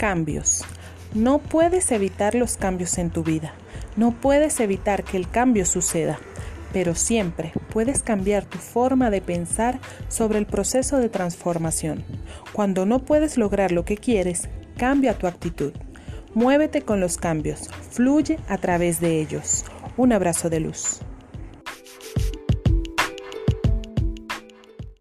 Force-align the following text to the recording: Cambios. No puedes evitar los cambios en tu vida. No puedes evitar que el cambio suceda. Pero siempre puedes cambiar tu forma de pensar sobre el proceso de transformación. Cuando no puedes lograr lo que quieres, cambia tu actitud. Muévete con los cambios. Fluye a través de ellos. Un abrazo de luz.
Cambios. 0.00 0.64
No 1.12 1.40
puedes 1.40 1.92
evitar 1.92 2.34
los 2.34 2.56
cambios 2.56 2.96
en 2.96 3.10
tu 3.10 3.22
vida. 3.22 3.52
No 3.98 4.12
puedes 4.12 4.58
evitar 4.58 5.04
que 5.04 5.18
el 5.18 5.28
cambio 5.28 5.66
suceda. 5.66 6.18
Pero 6.72 6.94
siempre 6.94 7.52
puedes 7.70 8.02
cambiar 8.02 8.46
tu 8.46 8.56
forma 8.56 9.10
de 9.10 9.20
pensar 9.20 9.78
sobre 10.08 10.38
el 10.38 10.46
proceso 10.46 10.96
de 10.96 11.10
transformación. 11.10 12.02
Cuando 12.54 12.86
no 12.86 13.00
puedes 13.00 13.36
lograr 13.36 13.72
lo 13.72 13.84
que 13.84 13.98
quieres, 13.98 14.48
cambia 14.78 15.18
tu 15.18 15.26
actitud. 15.26 15.74
Muévete 16.32 16.80
con 16.80 16.98
los 17.00 17.18
cambios. 17.18 17.68
Fluye 17.90 18.38
a 18.48 18.56
través 18.56 19.00
de 19.00 19.20
ellos. 19.20 19.66
Un 19.98 20.14
abrazo 20.14 20.48
de 20.48 20.60
luz. 20.60 21.02